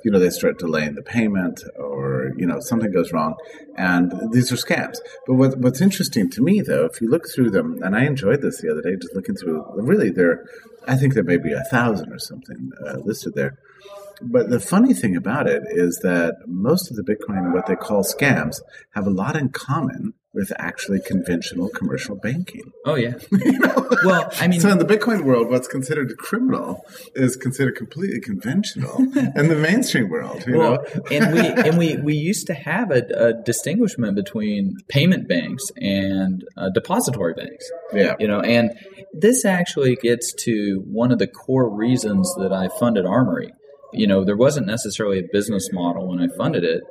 [0.05, 3.35] you know, they start delaying the payment, or you know, something goes wrong,
[3.77, 4.97] and these are scams.
[5.27, 8.41] But what, what's interesting to me, though, if you look through them, and I enjoyed
[8.41, 9.65] this the other day, just looking through.
[9.75, 10.45] Really, there,
[10.87, 13.59] I think there may be a thousand or something uh, listed there.
[14.23, 18.03] But the funny thing about it is that most of the Bitcoin, what they call
[18.03, 18.61] scams,
[18.95, 22.71] have a lot in common with actually conventional commercial banking.
[22.85, 23.15] Oh yeah.
[23.33, 23.89] you know?
[24.05, 28.97] Well, I mean, so in the Bitcoin world, what's considered criminal is considered completely conventional
[29.35, 30.45] in the mainstream world.
[30.47, 34.77] You well, know, and we and we we used to have a, a distinguishment between
[34.89, 37.69] payment banks and uh, depository banks.
[37.95, 38.15] Yeah.
[38.21, 38.73] You know, and
[39.15, 43.53] this actually gets to one of the core reasons that I funded Armory.
[43.95, 46.83] You know, there wasn't necessarily a business model when I funded it,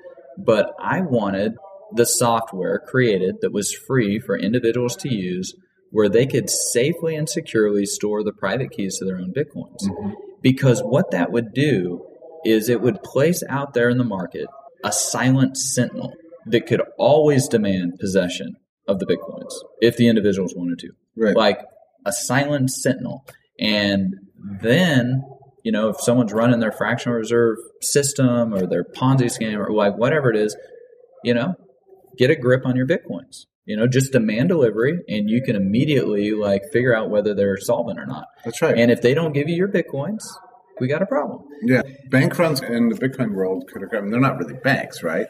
[0.44, 1.54] but I wanted
[1.94, 5.54] the software created that was free for individuals to use
[5.92, 9.84] where they could safely and securely store the private keys to their own bitcoins.
[9.84, 10.12] Mm-hmm.
[10.42, 12.06] Because what that would do
[12.44, 14.48] is it would place out there in the market
[14.84, 16.14] a silent sentinel
[16.46, 18.56] that could always demand possession
[18.88, 20.90] of the bitcoins if the individuals wanted to.
[21.18, 21.36] Right.
[21.36, 21.60] Like
[22.06, 23.26] a silent sentinel.
[23.60, 24.16] And
[24.62, 25.24] then,
[25.64, 29.98] you know, if someone's running their fractional reserve system or their Ponzi scheme or like
[29.98, 30.56] whatever it is,
[31.24, 31.56] you know,
[32.18, 33.46] get a grip on your bitcoins.
[33.66, 38.00] You know, just demand delivery, and you can immediately like figure out whether they're solvent
[38.00, 38.26] or not.
[38.44, 38.78] That's right.
[38.78, 40.22] And if they don't give you your bitcoins,
[40.80, 41.44] we got a problem.
[41.64, 44.00] Yeah, bank runs in the Bitcoin world could occur.
[44.00, 45.28] I mean, they're not really banks, right?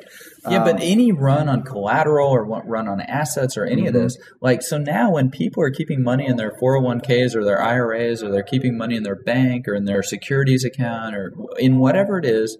[0.49, 3.87] Yeah, um, but any run on collateral or run on assets or any mm-hmm.
[3.87, 7.61] of this, like so now when people are keeping money in their 401ks or their
[7.61, 11.77] IRAs or they're keeping money in their bank or in their securities account or in
[11.77, 12.57] whatever it is,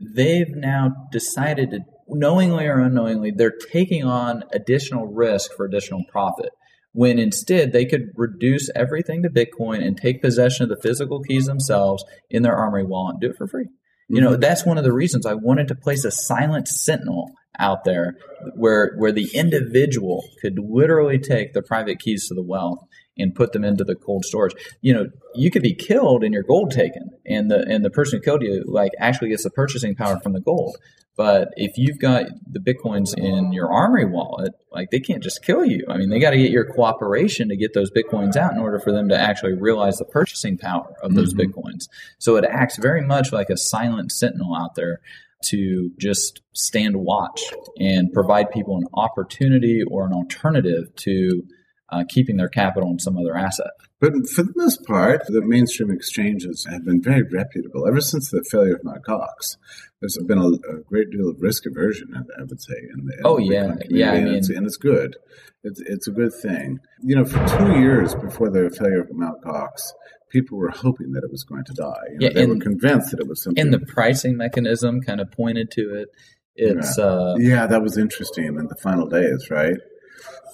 [0.00, 6.50] they've now decided to knowingly or unknowingly, they're taking on additional risk for additional profit.
[6.92, 11.46] When instead they could reduce everything to Bitcoin and take possession of the physical keys
[11.46, 13.66] themselves in their Armory wallet and do it for free.
[14.08, 14.40] You know, mm-hmm.
[14.40, 18.16] that's one of the reasons I wanted to place a silent sentinel out there
[18.54, 22.80] where where the individual could literally take the private keys to the wealth
[23.16, 24.54] and put them into the cold storage.
[24.80, 28.18] You know, you could be killed and your gold taken, and the and the person
[28.18, 30.76] who killed you like actually gets the purchasing power from the gold.
[31.16, 35.64] But if you've got the bitcoins in your Armory wallet, like they can't just kill
[35.64, 35.86] you.
[35.88, 38.80] I mean, they got to get your cooperation to get those bitcoins out in order
[38.80, 41.52] for them to actually realize the purchasing power of those mm-hmm.
[41.52, 41.88] bitcoins.
[42.18, 45.00] So it acts very much like a silent sentinel out there
[45.46, 47.42] to just stand watch
[47.78, 51.46] and provide people an opportunity or an alternative to
[51.90, 53.70] uh, keeping their capital in some other asset.
[54.10, 58.44] But for the most part, the mainstream exchanges have been very reputable ever since the
[58.50, 59.02] failure of Mt.
[59.02, 59.56] Gox.
[60.00, 62.74] There's been a, a, great deal of risk aversion, I would say.
[62.92, 65.16] In the, in oh yeah, yeah, I mean, and, it's, and it's good.
[65.62, 66.80] It's it's a good thing.
[67.02, 69.42] You know, for two years before the failure of Mt.
[69.42, 69.92] Gox,
[70.28, 72.04] people were hoping that it was going to die.
[72.10, 73.58] You know, yeah, they and, were convinced that it was something.
[73.58, 76.08] And the pricing mechanism kind of pointed to it.
[76.56, 77.04] It's yeah.
[77.04, 79.78] Uh, yeah, that was interesting in the final days, right?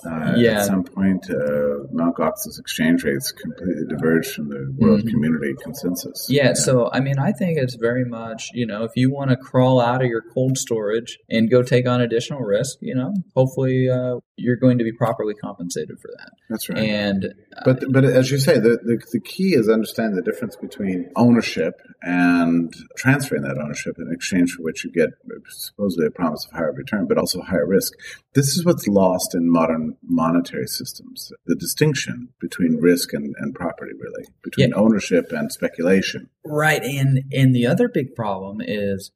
[0.05, 0.61] Uh, yeah.
[0.61, 2.17] At some point, uh, Mt.
[2.17, 5.09] Gox's exchange rates completely diverged from the world mm-hmm.
[5.09, 6.27] community consensus.
[6.29, 9.31] Yeah, yeah, so I mean, I think it's very much, you know, if you want
[9.31, 13.13] to crawl out of your cold storage and go take on additional risk, you know,
[13.35, 16.31] hopefully uh, you're going to be properly compensated for that.
[16.49, 16.79] That's right.
[16.79, 20.57] And uh, but but as you say, the, the, the key is understanding the difference
[20.57, 25.11] between ownership and transferring that ownership in exchange for which you get
[25.49, 27.93] supposedly a promise of higher return, but also higher risk.
[28.35, 33.93] This is what's lost in modern monetary systems: the distinction between risk and, and property,
[33.99, 34.77] really, between yeah.
[34.77, 36.31] ownership and speculation.
[36.45, 39.13] Right, and and the other big problem is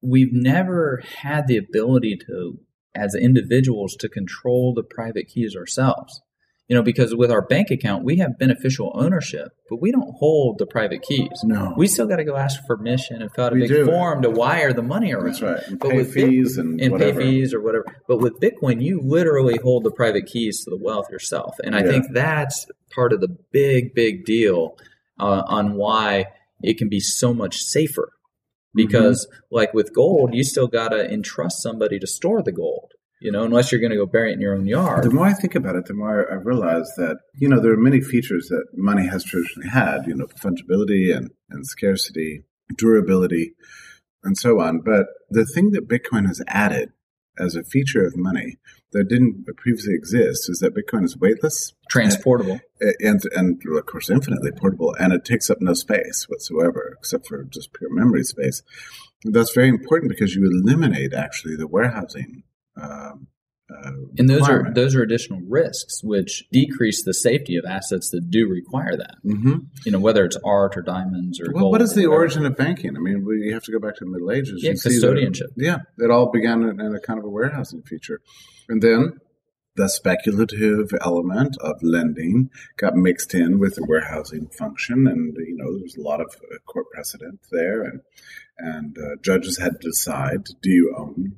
[0.00, 2.58] we've never had the ability to
[2.94, 6.20] as individuals to control the private keys ourselves.
[6.68, 10.58] You know, because with our bank account, we have beneficial ownership, but we don't hold
[10.58, 11.40] the private keys.
[11.42, 11.72] No.
[11.78, 13.86] We still got to go ask for permission and fill out a we big do.
[13.86, 15.28] form to wire the money around.
[15.28, 15.62] That's right.
[15.66, 17.86] And but with fees and, and pay fees or whatever.
[18.06, 21.56] But with Bitcoin, you literally hold the private keys to the wealth yourself.
[21.64, 21.90] And I yeah.
[21.90, 24.76] think that's part of the big, big deal
[25.18, 26.26] uh, on why
[26.62, 28.10] it can be so much safer
[28.74, 29.56] because mm-hmm.
[29.56, 32.77] like with gold you still got to entrust somebody to store the gold
[33.20, 35.04] you know unless you're going to go bury it in your own yard.
[35.04, 37.76] The more i think about it the more i realize that you know there are
[37.76, 42.44] many features that money has traditionally had you know fungibility and, and scarcity
[42.76, 43.54] durability
[44.24, 44.80] and so on.
[44.80, 46.90] But the thing that bitcoin has added
[47.38, 48.58] as a feature of money
[48.92, 54.10] that didn't previously exist is that Bitcoin is weightless, transportable, and, and, and of course
[54.10, 58.62] infinitely portable, and it takes up no space whatsoever except for just pure memory space.
[59.24, 62.44] That's very important because you eliminate actually the warehousing
[62.80, 63.28] um,
[63.70, 68.30] uh, and those are those are additional risks, which decrease the safety of assets that
[68.30, 69.16] do require that.
[69.24, 69.56] Mm-hmm.
[69.84, 72.96] You know, whether it's art or diamonds or well, what is the origin of banking?
[72.96, 74.62] I mean, we have to go back to the Middle Ages.
[74.62, 75.54] Yeah, custodianship.
[75.56, 78.22] That, yeah, it all began in, in a kind of a warehousing feature,
[78.70, 79.18] and then
[79.76, 85.78] the speculative element of lending got mixed in with the warehousing function, and you know
[85.78, 88.00] there's a lot of uh, court precedent there, and
[88.56, 91.36] and uh, judges had to decide: do you own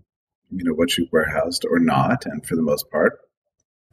[0.50, 3.18] you know what you warehoused or not, and for the most part,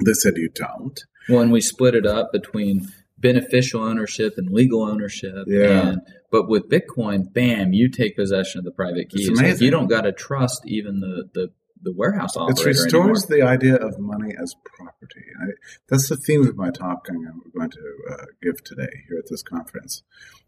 [0.04, 1.00] they said you don't.
[1.30, 5.46] Well, and we split it up between beneficial ownership and legal ownership.
[5.48, 5.90] Yeah.
[5.90, 9.30] And, but with Bitcoin, bam, you take possession of the private keys.
[9.32, 12.62] Like you don't got to trust even the, the the warehouse operator.
[12.62, 13.48] It restores anymore.
[13.48, 15.26] the idea of money as property.
[15.42, 15.46] I,
[15.90, 19.44] that's the theme of my talk I'm going to uh, give today here at this
[19.44, 20.04] conference.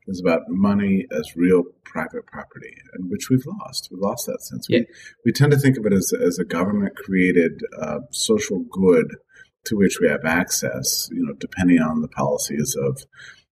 [0.08, 3.90] Is about money as real private property, and which we've lost.
[3.92, 4.66] We've lost that sense.
[4.68, 4.80] Yeah.
[4.80, 4.86] We,
[5.26, 9.18] we tend to think of it as, as a government created uh, social good
[9.66, 13.06] to which we have access, you know, depending on the policies of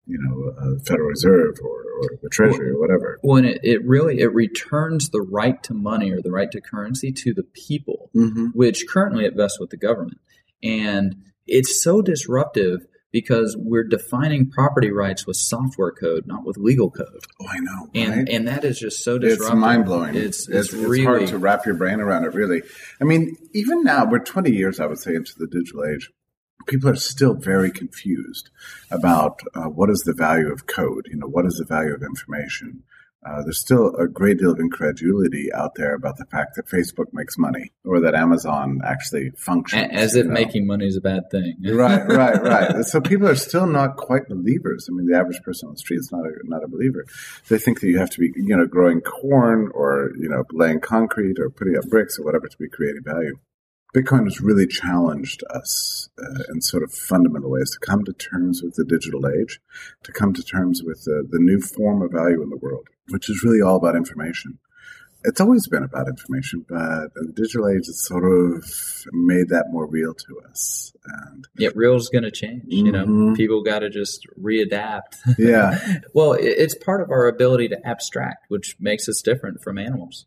[0.06, 3.18] you know, Federal Reserve or, or the Treasury or whatever.
[3.22, 7.12] When it, it really it returns the right to money or the right to currency
[7.12, 8.48] to the people, mm-hmm.
[8.48, 10.18] which currently it vests with the government,
[10.62, 12.80] and it's so disruptive
[13.12, 17.20] because we're defining property rights with software code, not with legal code.
[17.40, 18.28] Oh, I know, and right?
[18.28, 19.46] and that is just so disruptive.
[19.46, 20.16] It's mind blowing.
[20.16, 22.34] It's it's, it's, really hard to wrap your brain around it.
[22.34, 22.62] Really,
[23.00, 26.10] I mean, even now we're twenty years, I would say, into the digital age
[26.66, 28.50] people are still very confused
[28.90, 31.06] about uh, what is the value of code.
[31.10, 32.82] You know, what is the value of information?
[33.26, 37.06] Uh, there's still a great deal of incredulity out there about the fact that Facebook
[37.12, 39.88] makes money or that Amazon actually functions.
[39.92, 40.32] As if know?
[40.32, 41.56] making money is a bad thing.
[41.64, 42.84] right, right, right.
[42.84, 44.88] So people are still not quite believers.
[44.90, 47.06] I mean, the average person on the street is not a, not a believer.
[47.48, 50.80] They think that you have to be, you know, growing corn or, you know, laying
[50.80, 53.38] concrete or putting up bricks or whatever to be creating value.
[53.94, 58.60] Bitcoin has really challenged us uh, in sort of fundamental ways to come to terms
[58.62, 59.60] with the digital age,
[60.02, 63.30] to come to terms with the, the new form of value in the world, which
[63.30, 64.58] is really all about information.
[65.26, 68.64] It's always been about information, but the digital age has sort of
[69.12, 70.92] made that more real to us.
[71.06, 72.64] And yeah, real is going to change.
[72.64, 72.86] Mm-hmm.
[72.86, 73.34] You know, mm-hmm.
[73.34, 75.16] people got to just readapt.
[75.38, 75.78] Yeah.
[76.14, 80.26] well, it's part of our ability to abstract, which makes us different from animals.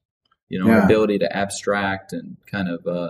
[0.49, 0.77] You know, yeah.
[0.77, 3.09] our ability to abstract and kind of uh,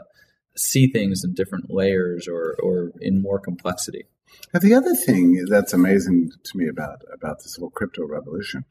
[0.58, 4.06] see things in different layers or, or in more complexity.
[4.54, 8.66] The other thing that's amazing to me about, about this whole crypto revolution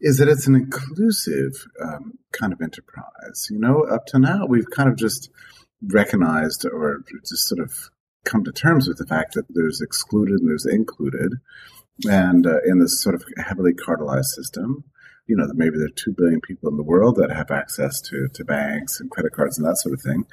[0.00, 3.48] is that it's an inclusive um, kind of enterprise.
[3.50, 5.30] You know, up to now, we've kind of just
[5.82, 7.90] recognized or just sort of
[8.24, 11.34] come to terms with the fact that there's excluded and there's included.
[12.08, 14.84] And uh, in this sort of heavily cartelized system,
[15.26, 18.28] you know, maybe there are 2 billion people in the world that have access to,
[18.34, 20.24] to banks and credit cards and that sort of thing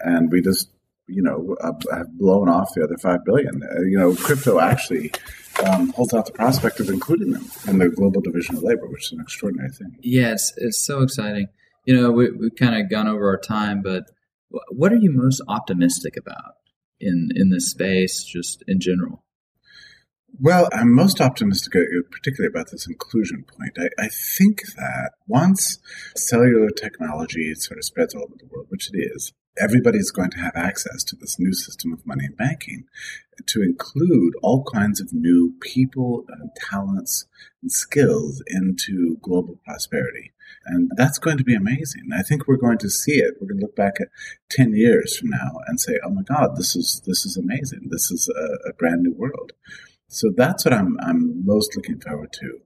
[0.00, 0.70] and we just
[1.08, 3.62] you know uh, have blown off the other five billion.
[3.62, 5.12] Uh, you know, crypto actually
[5.64, 9.06] um, holds out the prospect of including them in the global division of labor, which
[9.06, 9.96] is an extraordinary thing.
[10.02, 11.48] Yes, it's, it's so exciting.
[11.84, 14.04] You know, we, we've kind of gone over our time, but
[14.70, 16.54] what are you most optimistic about
[17.00, 19.24] in in this space, just in general?
[20.38, 23.78] Well, I'm most optimistic, uh, particularly about this inclusion point.
[23.78, 25.78] I, I, think that once
[26.14, 30.38] cellular technology sort of spreads all over the world, which it is, everybody's going to
[30.38, 32.84] have access to this new system of money and banking
[33.46, 37.26] to include all kinds of new people and talents
[37.62, 40.32] and skills into global prosperity.
[40.66, 42.08] And that's going to be amazing.
[42.16, 43.34] I think we're going to see it.
[43.40, 44.08] We're going to look back at
[44.50, 47.88] 10 years from now and say, oh my God, this is, this is amazing.
[47.90, 49.52] This is a, a brand new world.
[50.08, 52.60] So that's what I'm, I'm most looking forward to.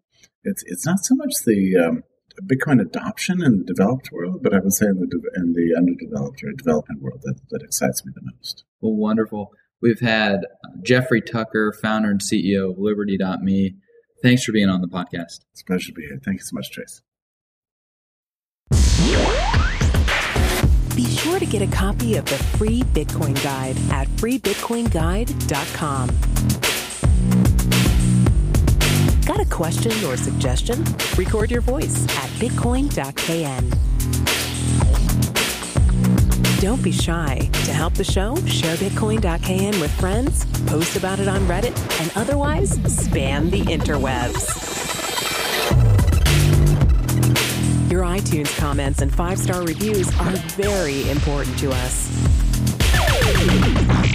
[0.44, 2.04] It's, it's not so much the, um,
[2.42, 6.42] Bitcoin adoption in the developed world, but I would say in the, in the underdeveloped
[6.42, 8.64] or developing world that, that excites me the most.
[8.80, 9.52] Well, wonderful.
[9.82, 13.76] We've had uh, Jeffrey Tucker, founder and CEO of Liberty.me.
[14.22, 15.40] Thanks for being on the podcast.
[15.52, 16.20] It's a pleasure to be here.
[16.24, 17.02] Thank you so much, Trace.
[20.94, 26.29] Be sure to get a copy of the free Bitcoin Guide at freebitcoinguide.com.
[29.50, 30.84] question or suggestion?
[31.16, 33.70] Record your voice at bitcoin.kn.
[36.60, 37.48] Don't be shy.
[37.64, 42.78] To help the show, share bitcoin.kn with friends, post about it on Reddit, and otherwise
[42.80, 44.90] spam the interwebs.
[47.90, 52.08] Your iTunes comments and five star reviews are very important to us.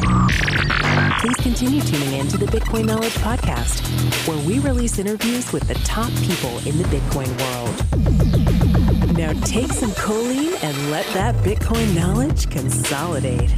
[0.05, 3.81] Please continue tuning in to the Bitcoin Knowledge Podcast,
[4.27, 9.17] where we release interviews with the top people in the Bitcoin world.
[9.17, 13.51] Now take some choline and let that Bitcoin knowledge consolidate.